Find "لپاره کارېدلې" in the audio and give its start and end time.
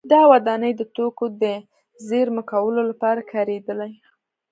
2.89-3.91